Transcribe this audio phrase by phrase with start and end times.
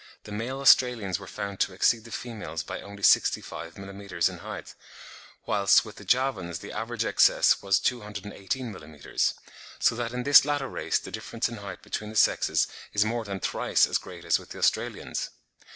[0.23, 4.29] the male Australians were found to exceed the females by only 65 millim.
[4.29, 4.73] in height,
[5.45, 9.33] whilst with the Javans the average excess was 218 millim.;
[9.77, 13.23] so that in this latter race the difference in height between the sexes is more
[13.23, 15.29] than thrice as great as with the Australians.